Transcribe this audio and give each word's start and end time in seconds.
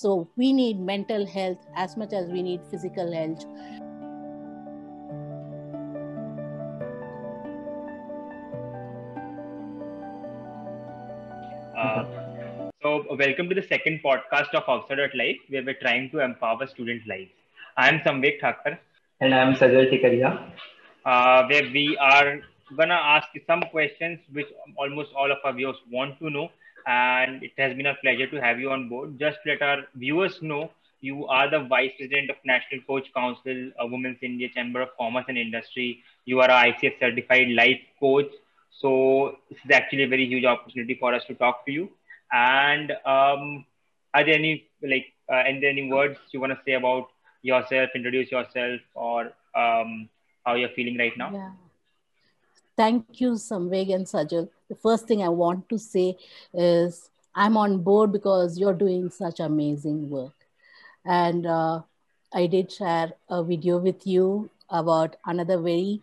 So 0.00 0.28
we 0.36 0.52
need 0.52 0.78
mental 0.78 1.26
health 1.26 1.58
as 1.74 1.96
much 1.96 2.12
as 2.12 2.28
we 2.30 2.40
need 2.40 2.60
physical 2.70 3.10
health. 3.12 3.44
Uh, 11.76 12.04
so, 12.80 13.16
welcome 13.16 13.48
to 13.48 13.56
the 13.56 13.66
second 13.68 13.98
podcast 14.04 14.54
of 14.54 14.62
Outside 14.68 15.00
at 15.00 15.16
Life, 15.16 15.38
where 15.48 15.64
we're 15.64 15.80
trying 15.82 16.10
to 16.10 16.20
empower 16.20 16.68
student 16.68 17.02
lives. 17.08 17.32
I'm 17.76 17.98
Samveg 17.98 18.40
Thakkar. 18.40 18.78
And 19.20 19.34
I'm 19.34 19.54
Sajal 19.54 19.90
Tikaria. 19.92 20.52
Uh, 21.04 21.44
where 21.48 21.64
we 21.72 21.98
are 22.00 22.38
gonna 22.76 23.02
ask 23.16 23.26
some 23.48 23.62
questions 23.72 24.20
which 24.32 24.46
almost 24.76 25.12
all 25.16 25.32
of 25.32 25.38
our 25.44 25.52
viewers 25.52 25.82
want 25.90 26.20
to 26.20 26.30
know. 26.30 26.50
And 26.86 27.42
it 27.42 27.52
has 27.58 27.76
been 27.76 27.86
a 27.86 27.94
pleasure 28.02 28.26
to 28.28 28.40
have 28.40 28.58
you 28.58 28.70
on 28.70 28.88
board. 28.88 29.18
Just 29.18 29.38
let 29.46 29.62
our 29.62 29.84
viewers 29.94 30.40
know 30.42 30.70
you 31.00 31.26
are 31.26 31.50
the 31.50 31.60
Vice 31.60 31.92
President 31.96 32.30
of 32.30 32.36
National 32.44 32.80
Coach 32.86 33.06
Council, 33.14 33.70
a 33.78 33.86
Women's 33.86 34.18
India 34.22 34.48
Chamber 34.54 34.80
of 34.82 34.88
Commerce 34.98 35.26
and 35.28 35.38
Industry. 35.38 36.02
You 36.24 36.40
are 36.40 36.50
a 36.50 36.72
ICF 36.72 36.98
certified 36.98 37.48
life 37.50 37.80
coach 38.00 38.30
so 38.70 39.36
this 39.50 39.58
is 39.64 39.70
actually 39.72 40.04
a 40.04 40.08
very 40.08 40.26
huge 40.26 40.44
opportunity 40.44 40.94
for 40.94 41.14
us 41.14 41.24
to 41.26 41.34
talk 41.34 41.66
to 41.66 41.72
you. 41.72 41.90
And 42.32 42.92
um, 43.04 43.64
are 44.14 44.24
there 44.24 44.34
any 44.34 44.68
like 44.82 45.06
uh, 45.30 45.42
and 45.46 45.62
any 45.64 45.90
words 45.90 46.18
you 46.30 46.40
want 46.40 46.52
to 46.52 46.58
say 46.64 46.72
about 46.74 47.08
yourself? 47.42 47.90
Introduce 47.94 48.30
yourself, 48.30 48.80
or 48.94 49.32
um, 49.54 50.08
how 50.44 50.54
you're 50.54 50.74
feeling 50.76 50.96
right 50.98 51.16
now? 51.16 51.32
Yeah. 51.32 51.50
Thank 52.78 53.20
you, 53.20 53.32
Samveg 53.32 53.92
and 53.92 54.06
Sajal. 54.06 54.48
The 54.68 54.76
first 54.76 55.08
thing 55.08 55.22
I 55.22 55.28
want 55.28 55.68
to 55.68 55.78
say 55.78 56.16
is 56.54 57.10
I'm 57.34 57.56
on 57.56 57.78
board 57.78 58.12
because 58.12 58.56
you're 58.56 58.72
doing 58.82 59.10
such 59.10 59.40
amazing 59.40 60.08
work. 60.08 60.34
And 61.04 61.44
uh, 61.44 61.82
I 62.32 62.46
did 62.46 62.70
share 62.70 63.14
a 63.28 63.42
video 63.42 63.78
with 63.78 64.06
you 64.06 64.48
about 64.70 65.16
another 65.26 65.58
very 65.58 66.02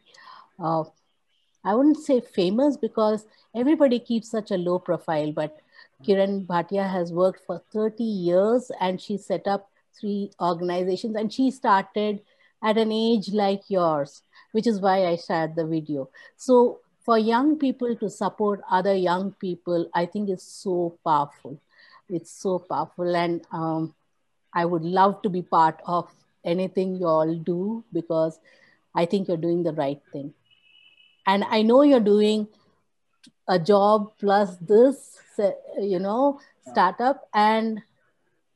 uh, 0.59 0.83
I 1.63 1.73
wouldn't 1.75 1.97
say 1.97 2.19
famous 2.19 2.75
because 2.75 3.25
everybody 3.55 3.97
keeps 3.99 4.29
such 4.29 4.51
a 4.51 4.57
low 4.57 4.77
profile, 4.77 5.31
but 5.31 5.57
Kiran 6.05 6.45
Bhatia 6.45 6.89
has 6.91 7.13
worked 7.13 7.39
for 7.47 7.61
30 7.71 8.03
years 8.03 8.69
and 8.81 8.99
she 8.99 9.17
set 9.17 9.47
up 9.47 9.69
three 9.99 10.29
organizations 10.41 11.15
and 11.15 11.31
she 11.31 11.51
started 11.51 12.19
at 12.65 12.77
an 12.77 12.91
age 12.91 13.29
like 13.31 13.69
yours, 13.69 14.23
which 14.51 14.67
is 14.67 14.81
why 14.81 15.05
I 15.05 15.15
shared 15.15 15.55
the 15.55 15.65
video. 15.65 16.09
So 16.35 16.79
for 17.03 17.17
young 17.19 17.57
people 17.57 17.95
to 17.97 18.09
support 18.09 18.61
other 18.69 18.95
young 18.95 19.33
people, 19.33 19.89
I 19.93 20.05
think 20.05 20.29
is 20.29 20.43
so 20.43 20.97
powerful. 21.05 21.61
It's 22.09 22.31
so 22.31 22.59
powerful. 22.59 23.15
And 23.15 23.45
um, 23.51 23.93
I 24.53 24.65
would 24.65 24.83
love 24.83 25.21
to 25.21 25.29
be 25.29 25.43
part 25.43 25.81
of 25.85 26.09
anything 26.43 26.95
you 26.95 27.07
all 27.07 27.35
do 27.35 27.83
because 27.93 28.39
I 28.95 29.05
think 29.05 29.27
you're 29.27 29.37
doing 29.37 29.63
the 29.63 29.73
right 29.73 30.01
thing 30.11 30.33
and 31.25 31.43
i 31.49 31.61
know 31.61 31.81
you're 31.81 32.07
doing 32.07 32.47
a 33.47 33.59
job 33.59 34.11
plus 34.19 34.55
this 34.57 35.19
you 35.79 35.99
know 35.99 36.39
startup 36.69 37.27
and 37.33 37.81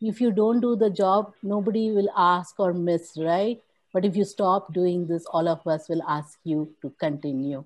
if 0.01 0.21
you 0.21 0.31
don't 0.31 0.61
do 0.61 0.75
the 0.75 0.89
job 0.89 1.33
nobody 1.43 1.91
will 1.91 2.09
ask 2.15 2.59
or 2.59 2.73
miss 2.73 3.17
right 3.17 3.61
but 3.93 4.05
if 4.05 4.15
you 4.15 4.23
stop 4.25 4.73
doing 4.73 5.07
this 5.07 5.25
all 5.31 5.47
of 5.47 5.65
us 5.67 5.89
will 5.89 6.03
ask 6.07 6.39
you 6.43 6.73
to 6.81 6.89
continue. 6.99 7.63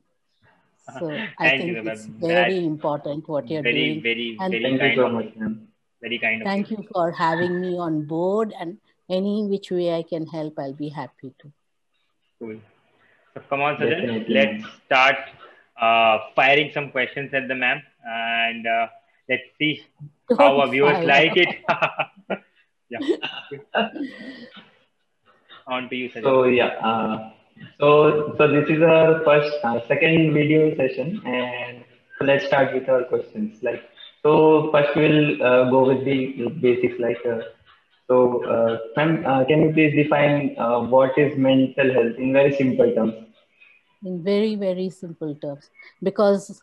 So 0.99 1.09
i 1.39 1.49
think 1.57 1.67
you, 1.67 1.83
it's 1.91 2.05
very 2.05 2.55
that 2.59 2.63
important 2.71 3.27
what 3.27 3.49
you're 3.49 3.63
very, 3.63 3.83
doing. 3.93 4.01
very 4.03 4.37
and 4.39 4.51
very 4.51 4.63
thank 4.63 4.79
kind 4.81 4.91
you 4.97 5.01
so 5.01 5.05
of 5.07 5.13
much, 5.13 5.35
ma'am. 5.35 5.67
very 6.01 6.19
kind 6.19 6.41
of 6.41 6.45
thank 6.47 6.71
you. 6.71 6.85
for 6.93 7.11
having 7.11 7.59
me 7.61 7.77
on 7.77 8.03
board 8.05 8.53
and 8.59 8.77
any 9.09 9.45
which 9.53 9.69
way 9.71 9.93
i 9.95 10.03
can 10.03 10.25
help 10.27 10.59
i'll 10.59 10.73
be 10.73 10.89
happy 10.89 11.33
to. 11.41 11.51
Cool. 12.39 12.57
So 13.33 13.41
come 13.49 13.61
on 13.61 13.77
Sajal, 13.77 13.89
Definitely, 14.01 14.35
let's 14.35 14.65
start 14.85 15.15
uh, 15.81 16.17
firing 16.35 16.71
some 16.73 16.91
questions 16.91 17.33
at 17.33 17.47
the 17.47 17.55
ma'am 17.55 17.81
and 18.05 18.67
uh, 18.67 18.87
let's 19.29 19.43
see 19.57 19.83
how 20.37 20.59
our 20.59 20.67
viewers 20.67 20.97
Fire. 20.97 21.05
like 21.05 21.37
it. 21.37 22.39
Yeah 22.89 22.99
on 25.73 25.89
to 25.89 25.95
you 25.95 26.09
Sajal. 26.09 26.23
So 26.23 26.43
yeah, 26.45 26.71
uh, 26.89 27.17
so 27.79 28.35
so 28.37 28.47
this 28.47 28.69
is 28.69 28.81
our 28.81 29.23
first 29.25 29.53
uh, 29.63 29.79
second 29.87 30.33
video 30.33 30.75
session, 30.75 31.21
and 31.25 31.83
so 32.17 32.25
let's 32.25 32.45
start 32.45 32.73
with 32.73 32.89
our 32.89 33.03
questions. 33.03 33.61
Like 33.63 33.83
so, 34.23 34.69
first 34.71 34.95
we'll 34.95 35.41
uh, 35.43 35.69
go 35.69 35.85
with 35.87 36.03
the 36.05 36.47
basics. 36.61 36.99
Like 36.99 37.21
uh, 37.25 37.41
so, 38.07 38.43
uh, 38.45 38.77
ma'am, 38.97 39.23
uh, 39.25 39.43
can 39.45 39.63
you 39.63 39.73
please 39.73 39.95
define 39.95 40.55
uh, 40.57 40.79
what 40.81 41.17
is 41.17 41.37
mental 41.37 41.93
health 41.93 42.15
in 42.17 42.33
very 42.33 42.53
simple 42.55 42.91
terms? 42.93 43.13
in 44.03 44.23
very 44.23 44.55
very 44.55 44.89
simple 44.89 45.35
terms 45.35 45.69
because 46.01 46.61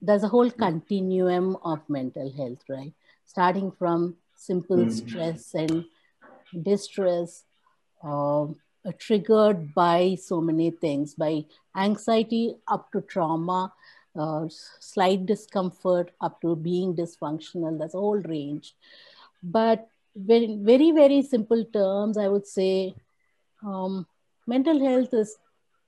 there's 0.00 0.24
a 0.24 0.28
whole 0.28 0.50
continuum 0.50 1.56
of 1.64 1.80
mental 1.88 2.30
health 2.38 2.62
right 2.68 2.92
starting 3.24 3.70
from 3.80 4.16
simple 4.34 4.84
Mhm. 4.84 4.98
stress 4.98 5.54
and 5.54 5.84
distress 6.70 7.44
uh, 8.06 8.46
triggered 8.98 9.74
by 9.74 10.16
so 10.20 10.40
many 10.40 10.70
things 10.70 11.14
by 11.14 11.44
anxiety 11.76 12.56
up 12.68 12.90
to 12.92 13.00
trauma 13.02 13.72
uh, 14.18 14.46
slight 14.80 15.26
discomfort 15.26 16.12
up 16.20 16.40
to 16.40 16.54
being 16.56 16.94
dysfunctional 16.94 17.78
that's 17.78 17.94
a 17.94 17.98
whole 17.98 18.22
range 18.34 18.74
but 19.42 19.88
very 20.14 20.56
very 20.60 20.90
very 20.92 21.20
simple 21.22 21.64
terms 21.72 22.16
i 22.16 22.28
would 22.28 22.46
say 22.46 22.94
um, 23.64 24.06
mental 24.46 24.78
health 24.84 25.12
is 25.12 25.36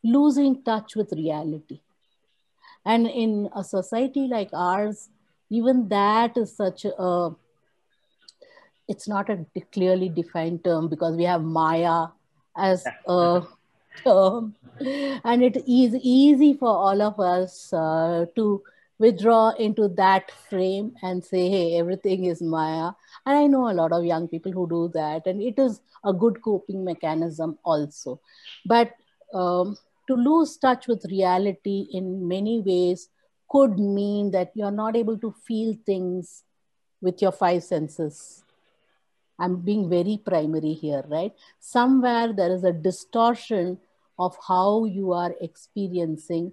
losing 0.03 0.63
touch 0.63 0.97
with 0.97 1.13
reality. 1.13 1.81
And 2.85 3.07
in 3.07 3.49
a 3.55 3.65
society 3.65 4.27
like 4.29 4.51
ours, 4.53 5.11
even 5.51 5.89
that 5.89 6.37
is 6.37 6.57
such 6.57 6.85
a, 6.85 7.31
it's 8.89 9.07
not 9.07 9.29
a 9.29 9.45
clearly 9.73 10.09
defined 10.09 10.65
term 10.65 10.89
because 10.89 11.17
we 11.17 11.25
have 11.25 11.43
Maya 11.43 12.07
as 12.57 12.85
a 13.07 13.43
term. 14.05 14.55
And 14.81 15.43
it 15.43 15.57
is 15.57 15.95
easy 16.03 16.55
for 16.55 16.69
all 16.69 17.03
of 17.03 17.21
us 17.21 17.73
uh, 17.73 18.27
to 18.37 18.63
withdraw 18.99 19.51
into 19.51 19.89
that 19.89 20.31
frame 20.31 20.95
and 21.03 21.25
say, 21.25 21.49
hey, 21.49 21.79
everything 21.79 22.25
is 22.25 22.41
Maya. 22.43 22.93
And 23.27 23.37
I 23.37 23.47
know 23.47 23.71
a 23.71 23.75
lot 23.75 23.93
of 23.93 24.05
young 24.05 24.27
people 24.29 24.53
who 24.53 24.69
do 24.69 24.91
that, 24.95 25.27
and 25.27 25.43
it 25.43 25.59
is 25.59 25.81
a 26.05 26.13
good 26.13 26.43
coping 26.43 26.85
mechanism 26.85 27.59
also. 27.65 28.21
But 28.67 28.93
um, 29.35 29.77
to 30.07 30.15
lose 30.15 30.57
touch 30.57 30.89
with 30.89 31.05
reality 31.11 31.89
in 31.93 32.27
many 32.27 32.61
ways 32.61 33.09
could 33.51 33.79
mean 33.79 34.31
that 34.33 34.53
you're 34.55 34.71
not 34.71 34.97
able 34.97 35.19
to 35.19 35.35
feel 35.47 35.77
things 35.87 36.45
with 37.01 37.23
your 37.23 37.33
five 37.33 37.63
senses. 37.63 38.43
I'm 39.39 39.57
being 39.57 39.89
very 39.89 40.21
primary 40.25 40.73
here, 40.73 41.05
right? 41.09 41.33
Somewhere 41.61 42.33
there 42.33 42.53
is 42.53 42.65
a 42.65 42.73
distortion 42.73 43.79
of 44.19 44.37
how 44.47 44.85
you 44.85 45.13
are 45.13 45.35
experiencing 45.41 46.53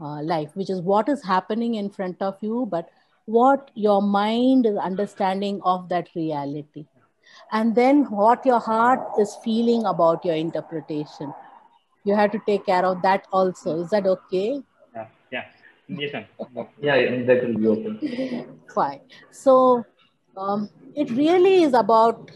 uh, 0.00 0.22
life, 0.22 0.50
which 0.54 0.68
is 0.68 0.80
what 0.82 1.08
is 1.08 1.24
happening 1.24 1.76
in 1.76 1.88
front 1.88 2.20
of 2.20 2.36
you, 2.42 2.66
but 2.70 2.90
what 3.24 3.70
your 3.74 4.02
mind 4.02 4.66
is 4.66 4.76
understanding 4.76 5.60
of 5.64 5.88
that 5.88 6.08
reality. 6.14 6.86
And 7.52 7.74
then 7.74 8.04
what 8.04 8.44
your 8.44 8.60
heart 8.60 9.00
is 9.18 9.36
feeling 9.42 9.84
about 9.84 10.24
your 10.24 10.34
interpretation 10.34 11.32
you 12.06 12.14
have 12.14 12.30
to 12.32 12.40
take 12.46 12.64
care 12.66 12.86
of 12.86 13.02
that 13.02 13.26
also. 13.32 13.80
Is 13.82 13.90
that 13.90 14.06
okay? 14.06 14.62
yeah 14.94 15.06
yeah 15.32 15.44
yes 16.02 16.12
ma'am 16.14 16.68
Yeah, 16.80 16.96
that 17.30 17.42
will 17.46 17.58
be 17.62 17.68
okay. 17.74 18.46
Fine. 18.74 19.00
So 19.30 19.84
um, 20.36 20.70
it 20.94 21.10
really 21.10 21.62
is 21.62 21.74
about, 21.74 22.30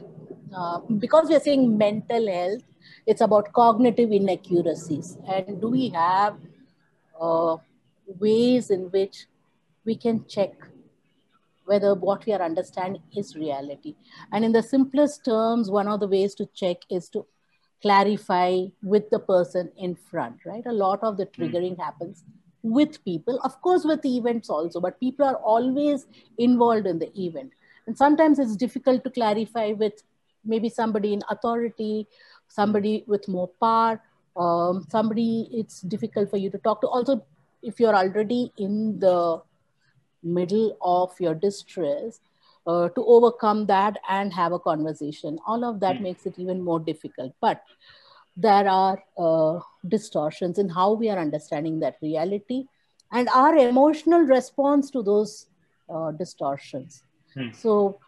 uh, 0.54 0.78
because 0.98 1.28
we 1.28 1.36
are 1.36 1.40
saying 1.40 1.76
mental 1.76 2.26
health, 2.30 2.62
it's 3.06 3.20
about 3.20 3.52
cognitive 3.52 4.12
inaccuracies. 4.12 5.16
And 5.26 5.60
do 5.60 5.68
we 5.68 5.88
have 5.90 6.36
uh, 7.20 7.56
ways 8.18 8.70
in 8.70 8.90
which 8.90 9.26
we 9.84 9.96
can 9.96 10.24
check 10.26 10.52
whether 11.64 11.94
what 11.94 12.26
we 12.26 12.32
are 12.32 12.42
understanding 12.42 13.02
is 13.16 13.36
reality? 13.36 13.94
And 14.32 14.44
in 14.44 14.52
the 14.52 14.62
simplest 14.62 15.24
terms, 15.24 15.70
one 15.70 15.88
of 15.88 16.00
the 16.00 16.08
ways 16.08 16.34
to 16.36 16.46
check 16.54 16.78
is 16.90 17.08
to 17.10 17.26
clarify 17.82 18.64
with 18.82 19.08
the 19.10 19.18
person 19.18 19.70
in 19.76 19.94
front, 19.94 20.36
right? 20.44 20.64
A 20.66 20.72
lot 20.72 21.02
of 21.02 21.16
the 21.16 21.26
triggering 21.26 21.78
happens 21.78 22.24
with 22.62 23.02
people, 23.04 23.40
of 23.42 23.60
course, 23.62 23.84
with 23.84 24.04
events 24.04 24.50
also, 24.50 24.80
but 24.80 25.00
people 25.00 25.24
are 25.24 25.36
always 25.36 26.06
involved 26.36 26.86
in 26.86 26.98
the 26.98 27.10
event. 27.18 27.52
And 27.90 27.98
sometimes 27.98 28.38
it's 28.38 28.54
difficult 28.54 29.02
to 29.02 29.10
clarify 29.10 29.72
with 29.72 30.04
maybe 30.44 30.68
somebody 30.68 31.12
in 31.12 31.22
authority, 31.28 32.06
somebody 32.46 33.02
with 33.08 33.26
more 33.26 33.48
power, 33.60 34.00
um, 34.36 34.86
somebody 34.88 35.48
it's 35.52 35.80
difficult 35.80 36.30
for 36.30 36.36
you 36.36 36.50
to 36.50 36.58
talk 36.58 36.82
to. 36.82 36.86
Also, 36.86 37.26
if 37.64 37.80
you're 37.80 37.96
already 37.96 38.52
in 38.58 39.00
the 39.00 39.42
middle 40.22 40.78
of 40.80 41.10
your 41.18 41.34
distress, 41.34 42.20
uh, 42.64 42.88
to 42.90 43.04
overcome 43.06 43.66
that 43.66 43.98
and 44.08 44.32
have 44.32 44.52
a 44.52 44.58
conversation. 44.60 45.36
All 45.48 45.64
of 45.64 45.80
that 45.80 45.96
mm. 45.96 46.02
makes 46.02 46.26
it 46.26 46.38
even 46.38 46.62
more 46.62 46.78
difficult. 46.78 47.34
But 47.40 47.60
there 48.36 48.68
are 48.68 49.02
uh, 49.18 49.58
distortions 49.88 50.58
in 50.58 50.68
how 50.68 50.92
we 50.92 51.10
are 51.10 51.18
understanding 51.18 51.80
that 51.80 51.96
reality 52.00 52.66
and 53.10 53.28
our 53.30 53.56
emotional 53.56 54.20
response 54.20 54.92
to 54.92 55.02
those 55.02 55.46
uh, 55.92 56.12
distortions. 56.12 57.02
Mm. 57.36 57.54
So 57.54 57.98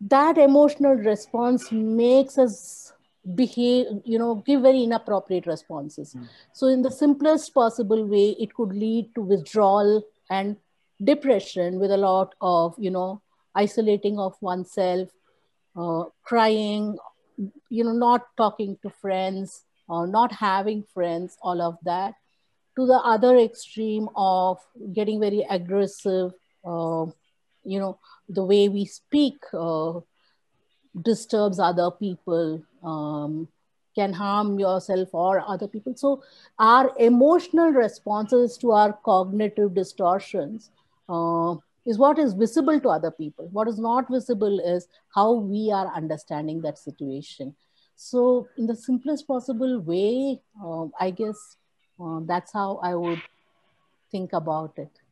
that 0.00 0.38
emotional 0.38 0.94
response 0.94 1.70
makes 1.72 2.38
us 2.38 2.92
behave 3.34 3.86
you 4.04 4.18
know 4.18 4.34
give 4.46 4.60
very 4.60 4.82
inappropriate 4.82 5.46
responses 5.46 6.14
mm. 6.14 6.28
so 6.52 6.66
in 6.66 6.82
the 6.82 6.90
simplest 6.90 7.54
possible 7.54 8.04
way 8.04 8.36
it 8.38 8.52
could 8.52 8.68
lead 8.68 9.10
to 9.14 9.22
withdrawal 9.22 10.02
and 10.28 10.56
depression 11.02 11.78
with 11.78 11.90
a 11.90 11.96
lot 11.96 12.34
of 12.42 12.74
you 12.78 12.90
know 12.90 13.22
isolating 13.54 14.18
of 14.18 14.36
oneself 14.42 15.08
uh, 15.76 16.04
crying 16.22 16.98
you 17.70 17.82
know 17.82 17.92
not 17.92 18.26
talking 18.36 18.76
to 18.82 18.90
friends 18.90 19.64
or 19.88 20.06
not 20.06 20.30
having 20.30 20.84
friends 20.92 21.38
all 21.42 21.62
of 21.62 21.78
that 21.82 22.12
to 22.76 22.86
the 22.86 23.00
other 23.04 23.36
extreme 23.38 24.08
of 24.16 24.58
getting 24.92 25.18
very 25.18 25.46
aggressive 25.48 26.32
uh, 26.66 27.06
you 27.64 27.78
know 27.78 27.98
the 28.28 28.44
way 28.44 28.68
we 28.68 28.84
speak 28.84 29.36
uh, 29.52 30.00
disturbs 31.02 31.58
other 31.58 31.90
people 31.90 32.62
um, 32.82 33.48
can 33.94 34.12
harm 34.12 34.58
yourself 34.58 35.08
or 35.12 35.42
other 35.46 35.68
people. 35.68 35.94
So 35.96 36.22
our 36.58 36.92
emotional 36.98 37.70
responses 37.70 38.56
to 38.58 38.72
our 38.72 38.92
cognitive 39.04 39.74
distortions 39.74 40.70
uh, 41.08 41.56
is 41.86 41.98
what 41.98 42.18
is 42.18 42.32
visible 42.32 42.80
to 42.80 42.88
other 42.88 43.10
people. 43.10 43.48
What 43.52 43.68
is 43.68 43.78
not 43.78 44.10
visible 44.10 44.58
is 44.60 44.88
how 45.14 45.32
we 45.32 45.70
are 45.72 45.94
understanding 45.94 46.62
that 46.62 46.78
situation. 46.78 47.54
So 47.96 48.48
in 48.58 48.66
the 48.66 48.74
simplest 48.74 49.26
possible 49.26 49.80
way 49.80 50.40
uh, 50.64 50.86
i 51.00 51.10
guess 51.10 51.56
uh, 52.00 52.20
that's 52.24 52.52
how 52.52 52.80
i 52.82 52.94
would 52.94 53.20
think 54.10 54.32
about 54.32 54.72
it 54.76 55.03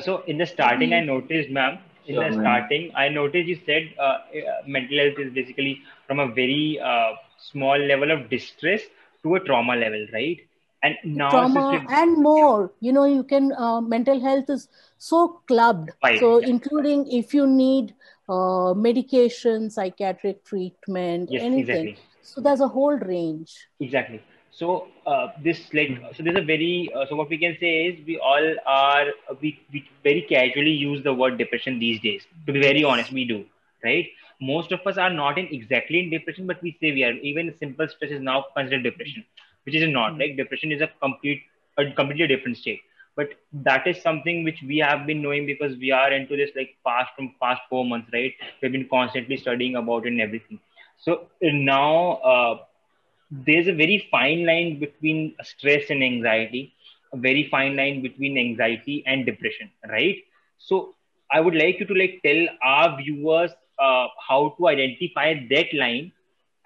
so 0.00 0.22
in 0.26 0.38
the 0.38 0.46
starting 0.46 0.92
i 0.92 1.00
noticed 1.00 1.50
ma'am 1.50 1.78
in 2.06 2.16
sure, 2.16 2.28
the 2.28 2.34
starting, 2.34 2.92
I 2.94 3.08
noticed 3.08 3.48
you 3.48 3.58
said 3.64 3.94
uh, 3.98 4.02
uh, 4.02 4.18
mental 4.66 4.98
health 4.98 5.18
is 5.18 5.32
basically 5.32 5.80
from 6.06 6.18
a 6.18 6.26
very 6.26 6.78
uh, 6.82 7.12
small 7.38 7.78
level 7.78 8.10
of 8.10 8.28
distress 8.28 8.82
to 9.22 9.36
a 9.36 9.40
trauma 9.40 9.74
level, 9.76 10.06
right? 10.12 10.38
And 10.82 10.96
now 11.04 11.30
trauma 11.30 11.86
and 11.88 12.22
more. 12.22 12.72
You 12.80 12.92
know, 12.92 13.06
you 13.06 13.24
can 13.24 13.52
uh, 13.52 13.80
mental 13.80 14.20
health 14.20 14.50
is 14.50 14.68
so 14.98 15.40
clubbed. 15.46 15.92
Right. 16.02 16.20
So 16.20 16.40
yeah. 16.40 16.48
including 16.48 17.10
if 17.10 17.32
you 17.32 17.46
need 17.46 17.94
uh, 18.28 18.74
medication, 18.74 19.70
psychiatric 19.70 20.44
treatment, 20.44 21.30
yes, 21.32 21.42
anything. 21.42 21.88
Exactly. 21.88 21.98
So 22.20 22.40
there's 22.42 22.60
a 22.60 22.68
whole 22.68 22.96
range. 22.98 23.68
Exactly 23.80 24.22
so 24.58 24.88
uh, 25.06 25.28
this 25.42 25.60
like 25.74 25.90
so 26.16 26.22
there's 26.22 26.38
a 26.38 26.46
very 26.52 26.90
uh, 26.94 27.04
so 27.08 27.16
what 27.16 27.28
we 27.28 27.38
can 27.38 27.56
say 27.58 27.86
is 27.86 28.06
we 28.06 28.18
all 28.18 28.46
are 28.66 29.06
we, 29.40 29.58
we 29.72 29.84
very 30.02 30.22
casually 30.22 30.70
use 30.70 31.02
the 31.02 31.12
word 31.12 31.38
depression 31.38 31.78
these 31.78 32.00
days. 32.00 32.22
To 32.46 32.52
be 32.52 32.60
very 32.60 32.84
honest 32.84 33.12
we 33.12 33.24
do 33.24 33.44
right? 33.84 34.06
Most 34.40 34.72
of 34.72 34.80
us 34.86 34.96
are 34.96 35.10
not 35.10 35.38
in 35.38 35.48
exactly 35.50 36.00
in 36.00 36.10
depression 36.10 36.46
but 36.46 36.62
we 36.62 36.76
say 36.80 36.92
we 36.92 37.02
are. 37.04 37.12
Even 37.12 37.54
simple 37.58 37.88
stress 37.88 38.12
is 38.12 38.20
now 38.20 38.44
considered 38.56 38.84
depression 38.84 39.24
which 39.64 39.74
is 39.74 39.88
not 39.88 40.12
mm-hmm. 40.12 40.20
like 40.20 40.36
depression 40.36 40.70
is 40.70 40.80
a 40.80 40.88
complete 41.00 41.42
a 41.78 41.90
completely 41.90 42.28
different 42.28 42.56
state. 42.56 42.80
But 43.16 43.28
that 43.52 43.86
is 43.86 44.00
something 44.02 44.44
which 44.44 44.62
we 44.66 44.78
have 44.78 45.06
been 45.06 45.22
knowing 45.22 45.46
because 45.46 45.76
we 45.78 45.90
are 45.92 46.12
into 46.12 46.36
this 46.36 46.50
like 46.56 46.76
past 46.86 47.10
from 47.16 47.34
past 47.42 47.62
four 47.68 47.84
months 47.84 48.10
right? 48.12 48.32
We've 48.62 48.72
been 48.72 48.88
constantly 48.88 49.36
studying 49.36 49.76
about 49.76 50.06
it 50.06 50.12
and 50.12 50.20
everything. 50.20 50.60
So 50.98 51.26
now 51.42 52.14
uh, 52.32 52.58
there's 53.46 53.68
a 53.68 53.72
very 53.72 54.06
fine 54.10 54.46
line 54.46 54.78
between 54.78 55.34
stress 55.42 55.90
and 55.90 56.02
anxiety, 56.02 56.74
a 57.12 57.16
very 57.16 57.48
fine 57.48 57.76
line 57.76 58.02
between 58.02 58.38
anxiety 58.38 59.02
and 59.06 59.26
depression, 59.26 59.70
right? 59.88 60.16
So 60.58 60.94
I 61.30 61.40
would 61.40 61.54
like 61.54 61.80
you 61.80 61.86
to 61.86 61.94
like 61.94 62.20
tell 62.24 62.46
our 62.62 62.96
viewers 62.96 63.50
uh, 63.78 64.06
how 64.28 64.54
to 64.58 64.68
identify 64.68 65.34
that 65.50 65.74
line 65.74 66.12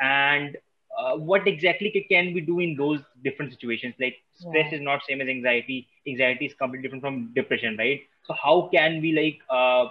and 0.01 0.57
uh, 0.99 1.17
what 1.17 1.47
exactly 1.47 2.07
can 2.11 2.35
we 2.35 2.41
do 2.41 2.61
in 2.61 2.77
those 2.77 3.01
different 3.25 3.53
situations? 3.53 3.95
Like 4.01 4.17
stress 4.35 4.69
yeah. 4.71 4.79
is 4.79 4.83
not 4.83 5.01
same 5.09 5.21
as 5.21 5.29
anxiety. 5.29 5.87
Anxiety 6.07 6.47
is 6.47 6.55
completely 6.55 6.83
different 6.89 7.03
from 7.03 7.33
depression 7.35 7.77
right? 7.79 8.01
So 8.27 8.35
how 8.35 8.69
can 8.73 9.01
we 9.01 9.13
like 9.13 9.39
uh, 9.51 9.87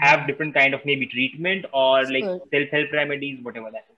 have 0.00 0.26
different 0.26 0.54
kind 0.54 0.74
of 0.74 0.80
maybe 0.84 1.06
treatment 1.06 1.66
or 1.72 2.04
like 2.04 2.30
self-help 2.52 2.92
remedies 2.92 3.38
whatever 3.42 3.70
that 3.70 3.86
is 3.90 3.95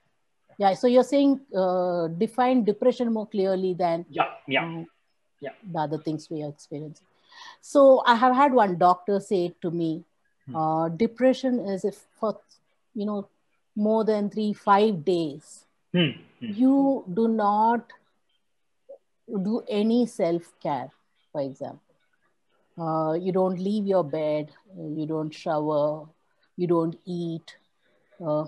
yeah 0.59 0.73
so 0.73 0.87
you're 0.87 1.09
saying 1.09 1.39
uh, 1.55 2.07
define 2.23 2.63
depression 2.63 3.11
more 3.11 3.25
clearly 3.27 3.73
than 3.73 4.05
yeah 4.09 4.35
yeah 4.47 4.63
um, 4.63 4.85
yeah 5.41 5.55
the 5.71 5.79
other 5.79 5.97
things 5.97 6.29
we 6.29 6.43
are 6.43 6.49
experiencing 6.49 7.07
so 7.61 8.03
i 8.05 8.15
have 8.23 8.35
had 8.35 8.53
one 8.53 8.77
doctor 8.77 9.19
say 9.19 9.43
to 9.61 9.71
me 9.71 10.03
hmm. 10.45 10.55
uh, 10.55 10.89
depression 10.89 11.59
is 11.75 11.85
if 11.85 12.05
for 12.19 12.37
you 12.93 13.05
know 13.05 13.27
more 13.75 14.03
than 14.03 14.29
three 14.29 14.51
five 14.53 15.03
days 15.05 15.65
hmm. 15.93 16.11
Hmm. 16.39 16.53
you 16.61 17.05
do 17.13 17.27
not 17.27 17.93
do 19.49 19.63
any 19.67 20.05
self-care 20.05 20.91
for 21.31 21.41
example 21.41 21.89
uh, 22.77 23.13
you 23.13 23.31
don't 23.31 23.59
leave 23.59 23.85
your 23.85 24.03
bed 24.03 24.51
you 24.75 25.05
don't 25.05 25.33
shower 25.33 26.07
you 26.57 26.67
don't 26.67 26.99
eat 27.05 27.55
uh, 28.25 28.45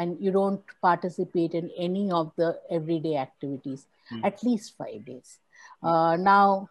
and 0.00 0.16
you 0.26 0.32
don't 0.32 0.74
participate 0.80 1.54
in 1.60 1.70
any 1.86 2.10
of 2.10 2.32
the 2.36 2.50
everyday 2.78 3.16
activities 3.16 3.86
mm. 4.12 4.24
at 4.24 4.42
least 4.42 4.76
five 4.78 5.04
days 5.04 5.38
uh, 5.82 6.16
now 6.16 6.68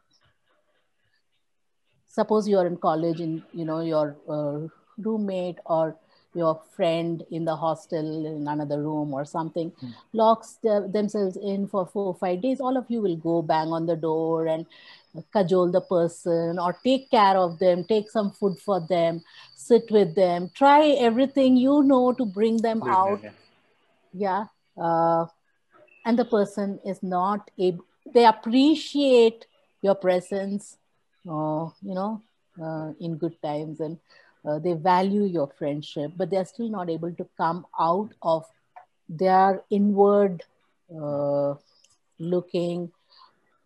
suppose 2.08 2.48
you 2.48 2.58
are 2.58 2.68
in 2.68 2.78
college 2.78 3.20
and 3.20 3.44
you 3.54 3.66
know 3.66 3.82
your 3.82 4.16
uh, 4.28 4.68
roommate 5.08 5.60
or 5.66 5.96
your 6.36 6.62
friend 6.76 7.24
in 7.32 7.46
the 7.46 7.56
hostel 7.56 8.26
in 8.26 8.48
another 8.48 8.82
room 8.82 9.14
or 9.14 9.26
something 9.26 9.72
mm. 9.72 9.94
locks 10.14 10.58
the, 10.64 10.90
themselves 10.94 11.38
in 11.38 11.68
for 11.68 11.86
four 11.86 12.08
or 12.08 12.16
five 12.16 12.42
days 12.42 12.60
all 12.60 12.78
of 12.78 12.86
you 12.90 13.02
will 13.02 13.16
go 13.16 13.42
bang 13.42 13.70
on 13.70 13.86
the 13.86 13.96
door 13.96 14.48
and 14.48 14.66
cajole 15.34 15.72
the 15.72 15.82
person 15.82 16.60
or 16.60 16.74
take 16.84 17.10
care 17.10 17.38
of 17.38 17.58
them 17.60 17.84
take 17.84 18.10
some 18.10 18.32
food 18.32 18.58
for 18.60 18.80
them 18.80 19.22
sit 19.56 19.90
with 19.92 20.14
them 20.16 20.50
try 20.54 20.90
everything 20.90 21.58
you 21.58 21.84
know 21.84 22.14
to 22.14 22.26
bring 22.26 22.58
them 22.58 22.82
yeah, 22.86 22.94
out 22.94 23.20
yeah, 23.24 24.46
yeah. 24.78 24.84
Uh, 24.84 25.26
and 26.06 26.18
the 26.18 26.26
person 26.26 26.80
is 26.86 27.02
not 27.04 27.50
able 27.58 27.86
they 28.14 28.26
appreciate 28.26 29.46
your 29.82 29.96
presence 29.96 30.78
uh, 31.30 31.68
you 31.82 31.94
know 31.94 32.22
uh, 32.62 32.92
in 33.00 33.18
good 33.18 33.42
times 33.42 33.80
and 33.80 33.98
uh, 34.46 34.58
they 34.60 34.74
value 34.74 35.24
your 35.24 35.48
friendship 35.58 36.12
but 36.16 36.30
they're 36.30 36.46
still 36.46 36.70
not 36.70 36.90
able 36.90 37.12
to 37.14 37.28
come 37.38 37.66
out 37.80 38.10
of 38.22 38.46
their 39.10 39.62
inward 39.70 40.44
uh, 40.96 41.54
looking 42.20 42.92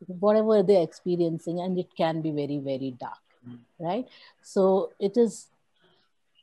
whatever 0.08 0.64
they're 0.64 0.84
experiencing 0.84 1.60
and 1.60 1.78
it 1.78 1.90
can 1.96 2.22
be 2.22 2.32
very 2.32 2.58
very 2.58 2.92
dark 3.00 3.24
mm. 3.48 3.58
right 3.80 4.08
so 4.42 4.92
it 5.00 5.18
is 5.18 5.48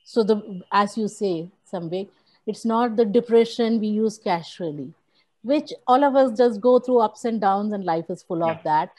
so 0.05 0.23
the 0.23 0.63
as 0.73 0.97
you 0.99 1.07
say 1.07 1.49
Samveg, 1.73 2.09
it's 2.47 2.65
not 2.65 2.97
the 2.97 3.05
depression 3.05 3.79
we 3.81 3.89
use 3.89 4.19
casually 4.19 4.93
which 5.43 5.73
all 5.87 6.05
of 6.05 6.17
us 6.17 6.37
just 6.37 6.61
go 6.61 6.79
through 6.79 6.99
ups 7.01 7.25
and 7.25 7.41
downs 7.41 7.73
and 7.73 7.85
life 7.85 8.11
is 8.11 8.23
full 8.23 8.41
yeah. 8.41 8.53
of 8.53 8.63
that 8.65 8.91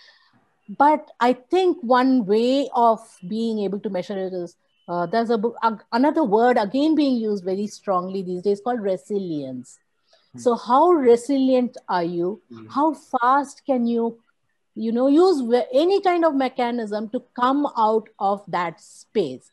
but 0.77 1.12
i 1.20 1.34
think 1.34 1.77
one 1.82 2.25
way 2.25 2.70
of 2.74 3.00
being 3.27 3.60
able 3.60 3.80
to 3.80 3.89
measure 3.89 4.18
it 4.18 4.34
is 4.34 4.56
uh, 4.88 5.06
there's 5.06 5.30
a, 5.30 5.39
a, 5.63 5.80
another 5.94 6.24
word 6.24 6.58
again 6.58 6.96
being 6.96 7.18
used 7.18 7.44
very 7.44 7.68
strongly 7.68 8.22
these 8.22 8.41
days 8.41 8.62
called 8.62 8.82
resilience 8.82 9.80
hmm. 10.34 10.39
so 10.39 10.56
how 10.56 10.89
resilient 10.89 11.77
are 11.88 12.03
you 12.03 12.41
mm. 12.51 12.68
how 12.70 12.94
fast 12.94 13.63
can 13.65 13.86
you 13.86 14.18
you 14.75 14.92
know 14.92 15.08
use 15.08 15.42
any 15.74 16.01
kind 16.01 16.25
of 16.25 16.36
mechanism 16.36 17.10
to 17.10 17.22
come 17.40 17.68
out 17.78 18.08
of 18.20 18.44
that 18.48 18.80
space. 18.80 19.50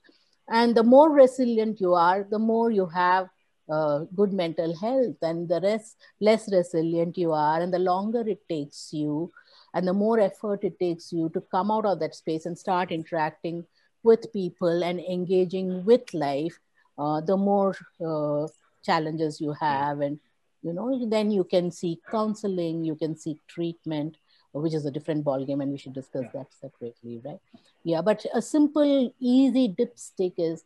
And 0.50 0.74
the 0.74 0.82
more 0.82 1.10
resilient 1.10 1.80
you 1.80 1.94
are 1.94 2.26
the 2.28 2.38
more 2.38 2.70
you 2.70 2.86
have 2.86 3.28
uh, 3.70 4.04
good 4.16 4.32
mental 4.32 4.74
health 4.76 5.16
and 5.22 5.48
the 5.48 5.60
rest 5.60 5.96
less 6.20 6.50
resilient 6.50 7.18
you 7.18 7.32
are 7.32 7.60
and 7.60 7.72
the 7.72 7.78
longer 7.78 8.24
it 8.26 8.40
takes 8.48 8.94
you 8.94 9.30
and 9.74 9.86
the 9.86 9.92
more 9.92 10.18
effort 10.18 10.64
it 10.64 10.78
takes 10.78 11.12
you 11.12 11.28
to 11.34 11.42
come 11.50 11.70
out 11.70 11.84
of 11.84 12.00
that 12.00 12.14
space 12.14 12.46
and 12.46 12.56
start 12.56 12.90
interacting 12.90 13.62
with 14.02 14.32
people 14.32 14.82
and 14.82 15.00
engaging 15.00 15.84
with 15.84 16.14
life 16.14 16.58
uh, 16.98 17.20
the 17.20 17.36
more 17.36 17.76
uh, 18.04 18.46
challenges 18.82 19.40
you 19.40 19.52
have. 19.52 20.00
And 20.00 20.18
you 20.62 20.72
know 20.72 21.06
then 21.08 21.30
you 21.30 21.44
can 21.44 21.70
seek 21.70 22.00
counseling 22.10 22.84
you 22.84 22.96
can 22.96 23.16
seek 23.16 23.38
treatment 23.46 24.16
which 24.52 24.74
is 24.74 24.86
a 24.86 24.90
different 24.90 25.24
ball 25.24 25.44
game 25.44 25.60
and 25.60 25.70
we 25.70 25.78
should 25.78 25.92
discuss 25.92 26.24
yeah. 26.24 26.40
that 26.40 26.46
separately 26.60 27.20
right? 27.24 27.40
Yeah 27.84 28.02
but 28.02 28.24
a 28.34 28.42
simple 28.42 29.12
easy 29.20 29.74
dipstick 29.78 30.34
is 30.38 30.64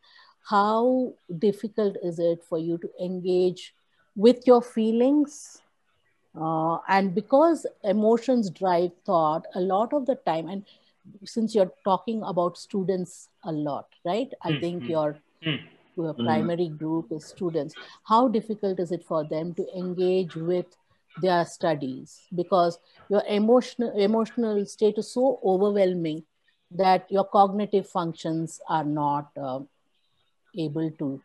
how 0.48 1.14
difficult 1.38 1.96
is 2.02 2.18
it 2.18 2.42
for 2.42 2.58
you 2.58 2.78
to 2.78 2.90
engage 3.00 3.74
with 4.16 4.46
your 4.46 4.62
feelings? 4.62 5.62
Uh, 6.38 6.78
and 6.88 7.14
because 7.14 7.66
emotions 7.84 8.50
drive 8.50 8.90
thought 9.04 9.46
a 9.54 9.60
lot 9.60 9.92
of 9.92 10.06
the 10.06 10.14
time 10.26 10.48
and 10.48 10.64
since 11.24 11.54
you're 11.54 11.72
talking 11.84 12.22
about 12.22 12.56
students 12.56 13.28
a 13.44 13.52
lot 13.52 13.86
right? 14.04 14.32
I 14.42 14.52
mm, 14.52 14.60
think 14.60 14.82
mm, 14.84 14.88
your, 14.88 15.18
mm, 15.44 15.60
your 15.96 16.14
primary 16.14 16.68
group 16.68 17.12
is 17.12 17.26
students. 17.26 17.74
How 18.04 18.28
difficult 18.28 18.80
is 18.80 18.92
it 18.92 19.04
for 19.04 19.24
them 19.24 19.54
to 19.54 19.66
engage 19.76 20.34
with 20.34 20.66
their 21.20 21.44
studies 21.44 22.22
because 22.34 22.78
your 23.08 23.22
emotional 23.28 23.90
emotional 23.98 24.64
state 24.64 24.96
is 24.96 25.12
so 25.12 25.38
overwhelming 25.44 26.22
that 26.70 27.10
your 27.10 27.24
cognitive 27.24 27.86
functions 27.88 28.60
are 28.68 28.84
not 28.84 29.30
uh, 29.36 29.60
able 30.56 30.90
to 30.92 31.20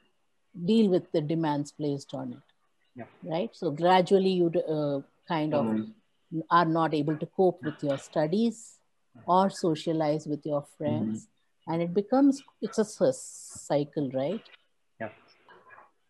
deal 0.65 0.89
with 0.89 1.11
the 1.11 1.21
demands 1.21 1.71
placed 1.71 2.13
on 2.13 2.33
it 2.33 2.47
yeah. 2.95 3.05
right 3.23 3.55
so 3.55 3.71
gradually 3.71 4.31
you 4.31 4.51
uh, 4.67 4.99
kind 5.27 5.53
of 5.53 5.65
mm-hmm. 5.65 6.39
are 6.49 6.65
not 6.65 6.93
able 6.93 7.15
to 7.17 7.25
cope 7.27 7.61
with 7.63 7.81
your 7.81 7.97
studies 7.97 8.79
or 9.25 9.49
socialize 9.49 10.27
with 10.27 10.45
your 10.45 10.65
friends 10.77 11.21
mm-hmm. 11.23 11.73
and 11.73 11.81
it 11.81 11.93
becomes 11.93 12.43
it's 12.61 12.79
a 12.79 13.13
cycle 13.13 14.09
right 14.13 14.41
yeah 14.99 15.09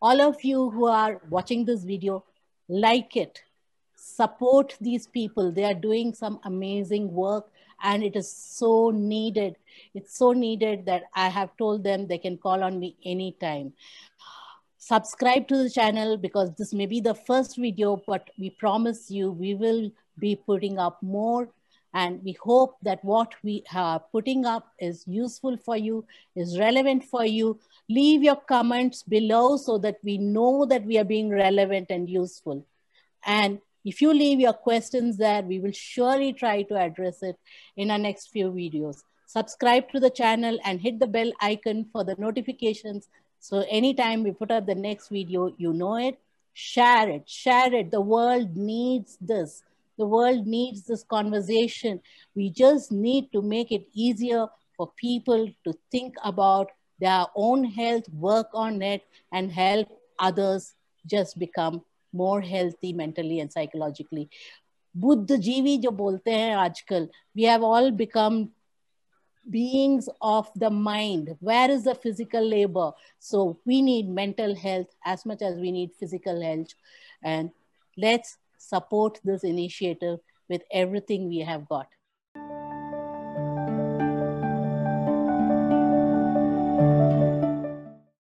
all 0.02 0.22
of 0.22 0.44
you 0.44 0.70
who 0.70 0.86
are 0.86 1.22
watching 1.30 1.66
this 1.66 1.84
video 1.84 2.24
like 2.70 3.16
it 3.16 3.44
support 4.16 4.76
these 4.80 5.08
people. 5.08 5.52
They 5.52 5.64
are 5.64 5.74
doing 5.74 6.14
some 6.14 6.40
amazing 6.44 7.12
work 7.12 7.52
and 7.84 8.04
it 8.04 8.16
is 8.16 8.32
so 8.32 8.90
needed. 8.90 9.56
It's 9.94 10.18
so 10.18 10.32
needed 10.32 10.86
that 10.86 11.04
i 11.14 11.28
have 11.28 11.56
told 11.58 11.84
them 11.84 12.08
they 12.08 12.18
can 12.18 12.38
call 12.38 12.64
on 12.64 12.80
me 12.80 12.96
anytime. 13.06 13.74
Subscribe 14.78 15.48
to 15.50 15.58
the 15.58 15.70
channel 15.70 16.18
because 16.18 16.54
this 16.56 16.74
may 16.74 16.86
be 16.86 17.02
the 17.02 17.14
first 17.14 17.58
video 17.58 18.02
but 18.08 18.30
we 18.40 18.50
promise 18.50 19.12
you 19.12 19.32
we 19.32 19.54
will 19.54 19.92
be 20.18 20.36
putting 20.36 20.80
up 20.80 21.02
more. 21.04 21.50
And 21.94 22.24
we 22.24 22.34
hope 22.34 22.78
that 22.84 23.04
what 23.04 23.34
we 23.44 23.64
are 23.74 24.00
putting 24.00 24.46
up 24.46 24.74
is 24.80 25.04
useful 25.08 25.58
for 25.58 25.76
you 25.76 26.06
is 26.36 26.60
relevant 26.60 27.04
for 27.04 27.26
you. 27.26 27.60
Leave 27.90 28.24
your 28.24 28.36
comments 28.36 29.04
below 29.04 29.58
so 29.58 29.78
that 29.80 29.98
we 30.04 30.18
know 30.18 30.66
that 30.66 30.86
we 30.86 30.98
are 30.98 31.04
being 31.04 31.30
relevant 31.30 31.88
and 31.90 32.10
useful. 32.10 32.66
And 33.26 33.60
if 33.88 34.01
you 34.01 34.13
leave 34.13 34.41
your 34.41 34.51
questions 34.51 35.15
there, 35.15 35.41
we 35.41 35.60
will 35.62 35.72
surely 35.72 36.34
try 36.34 36.62
to 36.63 36.75
address 36.75 37.24
it 37.24 37.38
in 37.77 37.89
our 37.89 37.98
next 37.98 38.27
few 38.27 38.51
videos. 38.51 38.98
Subscribe 39.27 39.89
to 39.91 40.00
the 40.01 40.10
channel 40.10 40.58
and 40.65 40.82
hit 40.82 41.00
the 41.00 41.08
bell 41.08 41.32
icon 41.39 41.86
for 41.94 42.03
the 42.03 42.15
notifications. 42.17 43.08
So 43.39 43.65
anytime 43.70 44.24
we 44.24 44.32
put 44.32 44.51
up 44.51 44.65
the 44.65 44.75
next 44.75 45.08
video, 45.08 45.53
you 45.58 45.72
know 45.72 45.96
it. 45.96 46.20
Share 46.53 47.08
it, 47.08 47.29
share 47.29 47.74
it. 47.74 47.91
The 47.91 48.01
world 48.01 48.58
needs 48.58 49.17
this. 49.22 49.63
The 49.98 50.06
world 50.06 50.46
needs 50.46 50.84
this 50.84 51.03
conversation. 51.03 52.01
We 52.36 52.50
just 52.50 52.91
need 52.91 53.32
to 53.32 53.41
make 53.41 53.72
it 53.72 53.88
easier 53.94 54.48
for 54.75 54.91
people 54.98 55.50
to 55.63 55.74
think 55.91 56.15
about 56.25 56.72
their 57.00 57.25
own 57.36 57.63
health, 57.63 58.10
work 58.10 58.50
on 58.53 58.82
it, 58.82 59.03
and 59.32 59.50
help 59.50 59.88
others 60.20 60.74
just 61.06 61.39
become 61.39 61.84
more 62.17 62.45
healthy 62.45 62.93
mentally 62.93 63.39
and 63.39 63.51
psychologically 63.51 64.29
बुद्धिजीवी 64.95 65.77
जो 65.85 65.91
बोलते 66.01 66.31
हैं 66.31 66.55
आजकल 66.57 67.09
we 67.37 67.45
have 67.45 67.65
all 67.65 67.91
become 68.03 68.47
beings 69.47 70.09
of 70.21 70.51
the 70.55 70.71
mind 70.71 71.37
where 71.41 71.71
is 71.71 71.85
the 71.85 71.95
physical 71.95 72.45
labor 72.49 72.93
so 73.19 73.59
we 73.71 73.83
need 73.83 74.09
mental 74.09 74.55
health 74.55 74.87
as 75.05 75.25
much 75.27 75.43
as 75.43 75.59
we 75.59 75.73
need 75.73 75.91
physical 76.03 76.41
health 76.41 76.75
and 77.23 77.51
let's 77.97 78.37
support 78.59 79.19
this 79.25 79.43
initiative 79.43 80.21
with 80.49 80.62
everything 80.71 81.29
we 81.29 81.39
have 81.39 81.69
got 81.69 81.89